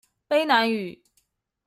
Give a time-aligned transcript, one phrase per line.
[0.29, 0.97] 卑南語